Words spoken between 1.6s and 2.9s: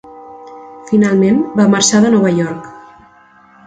va marxar de Nova York.